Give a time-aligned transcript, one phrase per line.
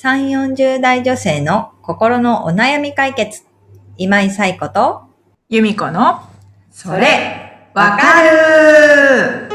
[0.00, 3.42] 3、40代女性の心のお悩み解決。
[3.96, 5.02] 今井冴子と、
[5.48, 6.20] 由美子の、
[6.70, 9.48] それ、わかる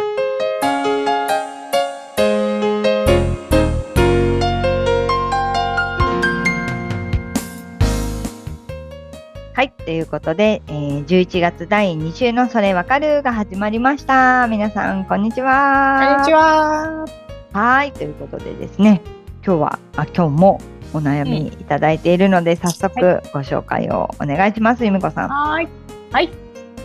[9.54, 9.72] はい。
[9.86, 14.46] ということで、えー11月第2週のそれわかるが始まりました。
[14.50, 16.02] 皆さん、こんにちは。
[16.02, 17.06] こんにちは。
[17.54, 17.94] はい。
[17.94, 19.02] ということでですね、
[19.46, 20.62] 今日は、あ今日も
[20.94, 24.86] お悩みいただいているので、早速ご紹介をお願いします。
[24.86, 25.30] ゆみこさん。
[25.30, 25.68] はい。
[26.12, 26.30] はい。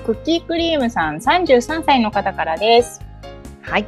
[0.04, 3.00] クッキークリームさん33歳の方からです。
[3.62, 3.86] はい。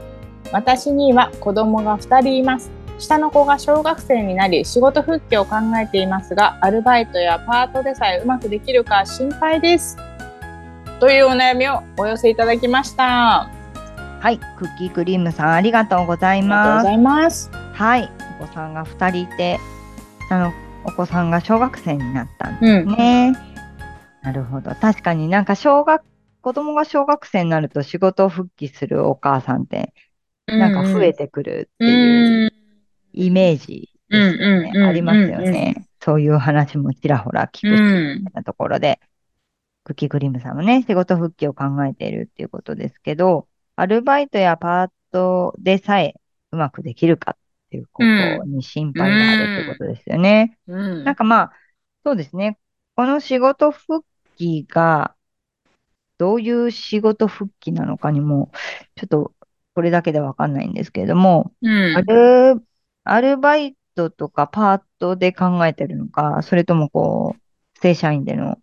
[0.52, 2.70] 私には子供が2人います。
[2.98, 9.96] 下の子が小学生になり仕事復帰を考えていますが、アルバイトやパートでさえうまくできるか心配です。
[11.00, 13.42] というお悩みをお寄せいただきました。
[13.42, 13.50] あ
[14.20, 14.38] はい。
[14.38, 16.84] クッキークリームさん、ありがとうございりがとうます。
[16.84, 17.50] ございます。
[17.72, 18.29] はい。
[18.52, 19.58] さんが2人いて、
[20.30, 20.52] あの、
[20.84, 22.90] お子さんが小学生になったんでうん。
[22.90, 23.32] すね。
[24.22, 24.74] なるほど。
[24.74, 26.02] 確かになんか小学、
[26.42, 29.94] 子供が小学生になると仕事復帰するお母さんって、
[30.46, 31.88] なんか増えてくるってう。
[31.88, 32.50] いうん
[33.12, 35.86] イメージですよねうんうんうんうんありますよね。
[36.02, 39.00] そういう話もちらほら聞くみたいなところで、
[39.84, 46.14] クッキークリームさんもね、仕事復帰を考えているっていうことですけど、アルバイトやパートでさえ
[46.52, 47.36] うまくできるかっ
[47.70, 50.58] ていうことに心配があるってことですよね。
[50.66, 51.52] うんなんかまあ、
[52.04, 52.58] そうですね。
[52.96, 54.04] この仕事復
[54.36, 55.14] 帰が、
[56.18, 58.50] どういう仕事復帰なのかにも、
[58.96, 59.32] ちょっと
[59.74, 62.62] これだけでわかんないんですけれども、うんアル、
[63.04, 68.58] アルバイトとかパートで考えてるのか、それともこう、正社員での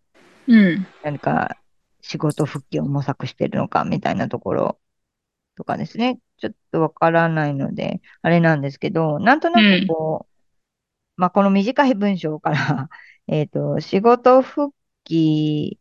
[0.48, 0.88] うん。
[1.04, 1.58] 何か
[2.02, 4.80] 仕事復帰を模索してるのかみたいなところ
[5.58, 6.20] とかですね。
[6.38, 12.90] ちょっとわからないので、あれなんですけど、なんとなくこう、まあ、この短い文章から、
[13.28, 15.80] えっと、仕事復帰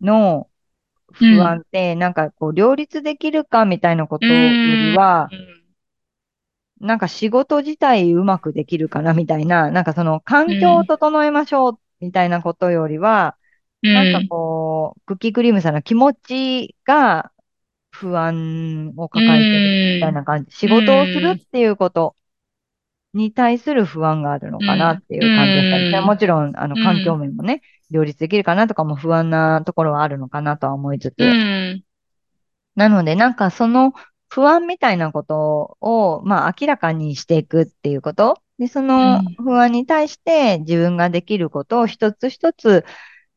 [0.00, 0.48] の
[1.12, 5.28] 不安って、なんかこう、両立できるかみたいなことよりは、
[6.80, 13.36] なんか仕事自体うまくできるかなみたいな、なんかその環境を整えましょうみたいなことよりは、
[13.82, 13.94] うん。
[13.94, 17.32] なんかこう、クッキークリームさんの気持ちが
[18.00, 20.50] 不安を抱えてるみたいな感じ。
[20.56, 22.16] 仕事をするっていうこと
[23.12, 25.84] に対する不安があるのかなっていう感じでしたね。
[25.84, 31.14] うんそれはもちろん、あの、うん環境面もね、両立できるかなとかも不安なところはあるのかなとは思いつつ。
[31.18, 31.82] うん。
[32.76, 33.92] なので、なんかその
[34.28, 38.40] 不安みたいなことを、まあ明らかにしていくっていうこと。
[38.58, 42.84] で、そのうん不安に対して自分ができることを一つ一つ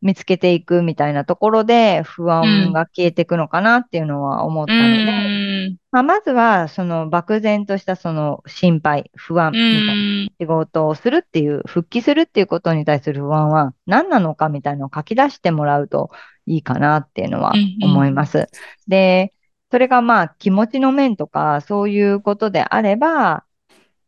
[0.03, 9.93] 見つけていくみたいなところで不安が消えていくのかなっていうのは思ったので、まあ、まずはその漠然としたその心配、不安みたいな。
[10.41, 16.11] 仕事をするっていう、復帰するっていうことに対する不安は何なのかみたいなのを書き出してもらうと
[16.45, 18.49] いいかなっていうのは思います。
[18.87, 19.33] で、
[19.71, 23.45] それがまあ気持ちの面とかそういうことであれば、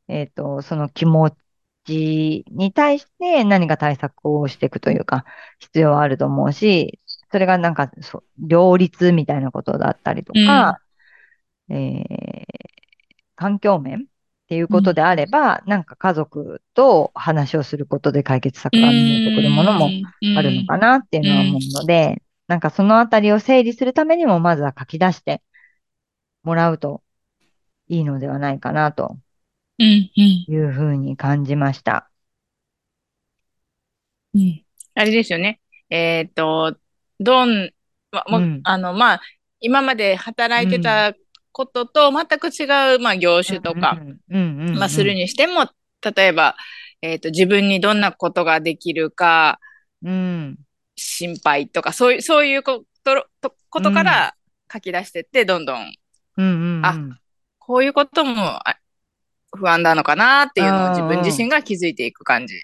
[0.08, 1.36] えっと、その気持ち
[1.94, 5.26] に対して何か対策をしていくというか
[5.60, 7.00] 必要はあると思うし、
[7.32, 10.80] それがなんかそう両立みたいなことだったりとか、
[11.70, 12.46] えー
[13.36, 19.90] 環境面っていうことであれば、なんか家族と話をすることで解決策が見えてくるものも
[20.38, 22.60] あるのかなっていうのは思うので、なん。
[22.60, 25.42] かそのあたりを整理するためにも、まずは書き出して
[26.44, 27.04] もらうと
[27.88, 29.18] いいのではないかなと
[29.80, 29.86] うん。
[29.86, 30.46] うん。
[30.48, 32.10] いうふうに感じました。
[34.34, 34.62] うん
[34.98, 35.60] あれですよね。
[35.90, 36.78] えっと、
[37.20, 37.70] どん、
[38.12, 39.22] ま、もうんあの、まあ、
[39.60, 41.14] 今まで働いてた
[41.52, 45.70] ことと全く違う、まあ、業種とか、うんうんうんうんまあ、するにしても、
[46.16, 46.56] 例えば、
[47.02, 49.60] えっと、自分にどんなことができるか、
[50.02, 50.58] うん。
[50.96, 54.36] 心配とか、そういう、そういうこと、とことから
[54.72, 55.94] 書き出してって、どんどん、
[56.38, 56.86] うんうんうん。
[56.86, 57.20] あ
[57.60, 58.75] こういうこともあ
[59.56, 62.56] 不安なのかなっていうのを自分自身が気づいていく感じ。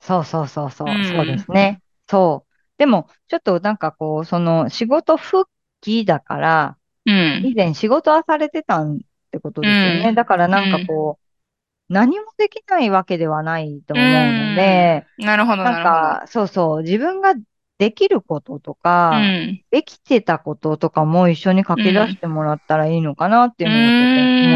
[0.00, 1.80] そうそうそうそう、うんそうですね。
[2.08, 2.52] そう。
[2.78, 5.48] でも、ちょっとなんかこう、その仕事復
[5.80, 6.76] 帰だから、
[7.06, 7.42] うん。
[7.46, 8.98] 以前仕事はされてたんっ
[9.30, 10.08] てことですよね。
[10.08, 16.20] うんだからなんかこう、何もできないわけではないと思うので、なるほど、ななんるほど。
[16.20, 17.34] か、そうそう、自分が
[17.78, 19.64] できることとか、うん。
[19.70, 23.78] できてたこととかも一緒に書き出してもらったらいいのかなっていうのを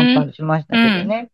[0.05, 1.31] ちょっと思ったりしましたけどね。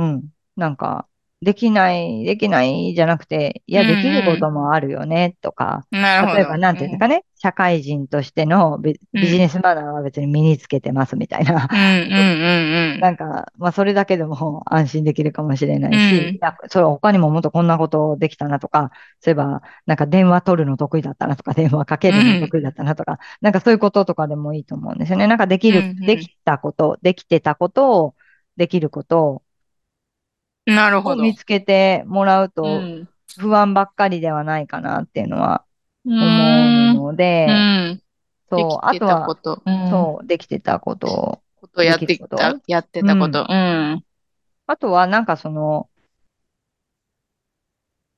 [0.00, 0.28] うん。
[0.56, 1.06] なんか、
[1.42, 6.36] できない、できないじゃなくて、いや、うんうんできることもあるよね、とか、なるほど。
[6.36, 11.66] 例えば、なんていうんですかね、社会人としてのビジネスマナーは別に身につけてますみたいな。
[11.72, 12.16] うんうんう
[12.90, 13.00] んうん。
[13.00, 25.26] なんか、まあ、それだけでも安心できるかもしれないし、うんいや、それ他にももっとこんなことできたなとか、そういえば、なんか電話取るの得意だったなとか、電話かけるの得意だったなとか、なんかそういうこととかでもいいと思うんですよね。
[25.26, 28.14] なんかできる、うんうんできたこと、できてたことを、
[28.58, 29.42] できることを
[30.74, 31.22] なるほど。
[31.22, 33.08] 見つけてもらうと、うん。
[33.38, 35.64] 不安ばっかりではないかなっていうのは
[36.04, 38.02] う思んうので、うん。
[38.50, 39.62] そう、あとは、と。
[39.64, 39.90] うん。
[39.90, 43.46] そう、できてたことを、ことやってた、やってたこと。
[43.48, 44.04] うん。
[44.66, 45.88] あとはなんかその、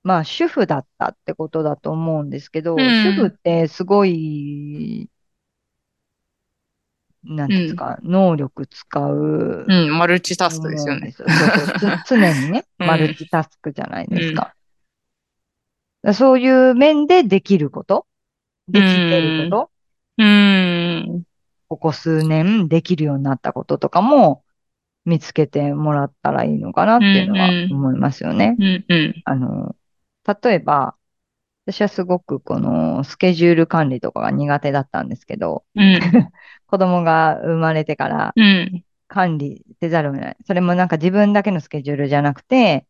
[0.03, 5.09] まあ主婦だったってことだと思うんですけど、うん主婦ってすごい、
[7.25, 9.99] なんていうんですか、能力使ううん。
[9.99, 11.13] マルチタスクですよね。
[11.13, 14.55] そうそうつ常にね、 うんマルチタスクじゃないですか。
[16.15, 18.07] そういう面でできること、
[18.69, 19.71] できてること、
[20.19, 21.23] うん。
[21.69, 24.43] ここ数年できるようになったこととかも
[25.05, 28.57] 見つけてもらったらいいのかなっていうのはうんうん思いますよね。
[28.59, 28.85] うん。
[28.89, 29.23] うん。
[29.25, 29.77] あの、
[30.43, 30.97] 例えば、
[31.67, 36.01] 私はすごくこのスケジュール管理とかが苦手だったんですけど、うん。
[36.67, 38.85] 子供が生まれてからうん。
[39.09, 40.37] 管理せざるを得ない。
[40.47, 42.87] それもなんか自分だけのスケジュールじゃなくて、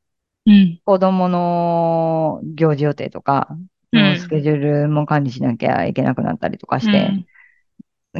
[0.46, 0.80] うん。
[0.84, 3.48] 子供の行事予定とか、
[3.92, 7.26] スケジュールも管理しなきゃいけなくなったりとかして、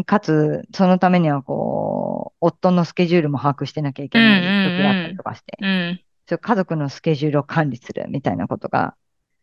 [0.04, 6.00] かつ、そのためにはこう、夫のスケジュールも把握してなきゃいけない時だったりとかして、うん。
[6.28, 8.94] そう家族のスケジュールを管理するみたいなことが、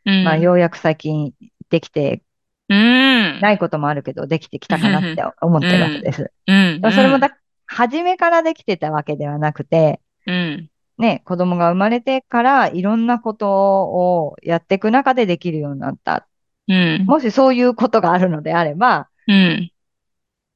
[0.05, 0.23] うん。
[0.23, 1.33] まあ、ようやく最近
[1.69, 2.23] できて
[2.69, 3.39] うん。
[3.41, 6.31] ないこともあるけど、できてきたかなって 思ってるわけです。
[6.47, 6.81] うん。
[6.91, 7.35] それもだ、
[7.65, 10.69] 初めからできてたわけではなくて、うん。
[10.97, 13.49] ね、子供が生まれてからいろんなこと
[13.83, 16.27] をやっていく中でできるようになった。
[16.67, 17.05] うん。
[17.05, 19.71] もしそういうことがあるのであれば、うん。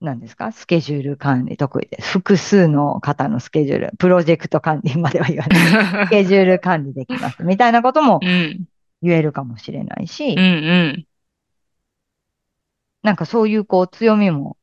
[0.01, 0.51] 何ですか？
[0.51, 2.11] スケジュール管理得意です。
[2.11, 6.05] 複数の方のスケジュール、プロジェクト管理までは言わない。
[6.07, 7.43] スケジュール管理できます。
[7.43, 8.65] みたいなこともうん。
[9.03, 10.39] 言えるかもしれないしうん。
[10.39, 10.43] う、
[10.97, 11.07] ん。
[13.03, 14.57] なんかそういうこう強みも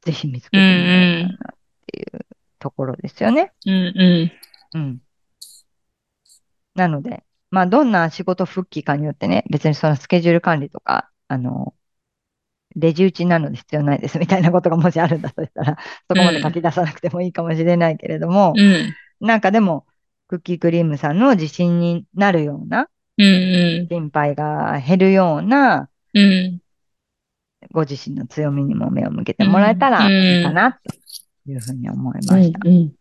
[0.00, 2.26] ぜひ見つけてみたいなっていう
[2.58, 3.52] ところですよね。
[3.66, 3.72] うん。
[3.72, 4.28] う
[4.74, 4.78] ん。
[4.78, 5.02] うん。
[6.74, 11.74] なので、まあどんな仕事復帰かによってね、別にそのスケジュール管理とか、あの、
[12.76, 15.78] レジ打ちなので必要ないですみたいなことがもしあるんだとしたら、
[16.08, 18.94] そこまで書き出さなくてもいいかもしれないけれども、うん。
[19.20, 19.86] なんかでも、
[20.28, 22.88] クッキークリームさんの自信になるような、
[23.20, 23.88] うん。
[23.88, 26.60] 心配が減るような、うん。
[27.72, 30.80] ご自身の強みにも目を向けてもらえたらいいかな、
[31.44, 32.60] というふうに思いました。
[32.64, 32.92] うん。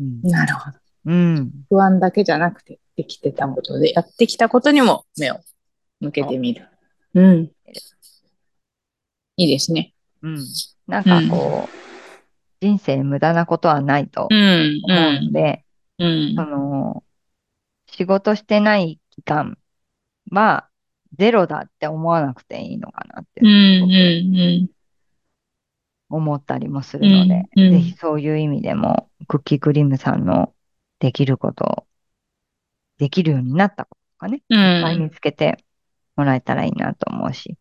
[0.00, 0.22] うん。
[0.22, 0.78] なるほど。
[1.06, 1.52] うん。
[1.70, 5.40] 不安だけじゃなくて、できてたことで、やってきたことにも目を
[6.00, 6.68] 向けてみる。
[7.14, 7.50] うん。
[9.36, 9.94] いいですね。
[10.22, 10.38] うん。
[10.86, 11.76] なんかこう、
[12.60, 14.80] 人生無駄なことはないとうん。
[14.82, 15.64] 思うので、
[15.98, 16.34] うん。
[16.34, 17.04] その、
[17.86, 19.58] 仕事してない期間
[20.30, 20.68] は
[21.18, 23.40] ゼロだって思わなくていいのかなって。
[26.08, 30.54] 思ったりもするので、うんうんぜひそういう意味でも、クッキークリームさんの
[31.00, 31.86] できること、
[32.98, 35.02] できるようになったこととかね、ういっぱいん。
[35.02, 35.64] 見つけて
[36.14, 37.58] もらえたらいいなと思うし、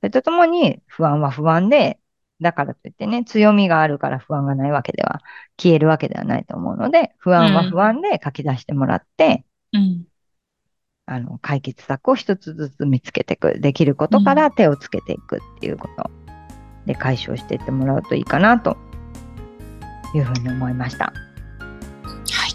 [0.00, 1.98] それとともに不安は不安で、
[2.40, 5.20] だからといってね、強みがあるから不安がないわけでは、
[5.58, 10.04] 消えるわけではないと思うので、不安は不安で書き出してもらって、うん。
[11.06, 13.60] あの、解決策を一つずつ見つけていく。
[13.60, 16.10] できることから手をつけていくっていうこと
[16.86, 18.76] で解消していってもらうといいかなと
[20.14, 21.06] いうふうに思いました。
[21.06, 22.50] はい。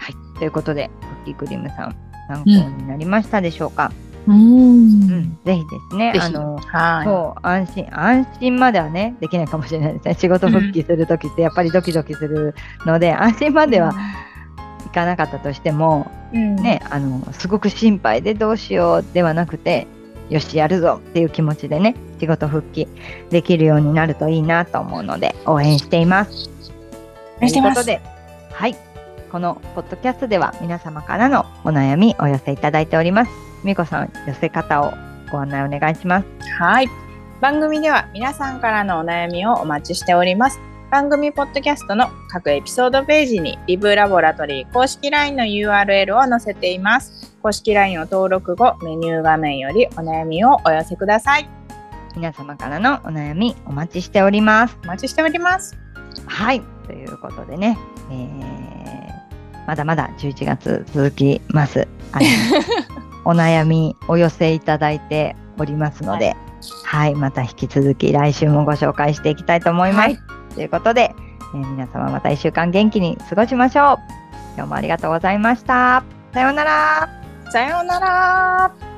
[0.00, 0.38] はい。
[0.38, 1.96] ということで、クッキークリームさん、
[2.28, 3.92] 参考になりましたでしょうか、
[4.26, 5.38] ううんん。
[5.44, 10.14] ぜひですね、あの、はそう、安心、安心まではね、できないかもしれないですね。
[10.14, 12.54] 仕事復帰するときってやっぱりドキドキする
[12.84, 13.70] ので、安心まい。
[13.70, 14.21] ではい
[14.92, 16.56] かなかったとしても、うん。
[16.56, 19.86] ね、あの、すごく心配でどうしようではなくて、
[20.30, 22.88] よし、やるぞっていう気持ちでね、仕事復帰
[23.30, 26.48] できるようになるといいなと思うので、応援しています。
[27.40, 28.00] ということで、
[28.52, 28.76] はい。
[29.30, 33.30] このポッドキャストでは皆様からのお悩みお寄せいただいております。
[33.64, 34.92] みこさん、寄せ方を
[35.30, 36.26] ご案内お願いします。
[36.58, 36.88] はい。
[37.40, 40.71] 番組では皆さんからのお悩みをお待ちしております。
[40.92, 47.34] 番組ポッドキャストの各エピソードページにリブラボラトリー公式 LINE の URL を載せています。
[47.40, 51.48] 公式 LINE を登録後、メニュー画面よりお悩みをお寄せください。
[52.14, 54.76] 皆様からのお悩みお待ちしております。
[54.84, 55.78] お待ちしております。
[56.26, 56.60] はい。
[56.86, 57.78] ということでね、
[58.10, 61.88] えーまだまだ11月続きます。
[63.24, 66.36] お悩みお寄せいただいておりますので、
[66.84, 70.08] はい、また引き続き来週もご紹介していきたいと思います。
[70.08, 71.14] はいということで、
[71.54, 73.98] えー皆様また1週間元気に過ごしましょう。
[74.56, 76.02] 今日もありがとうございました。
[76.32, 77.08] さようなら。
[77.50, 78.91] さようなら。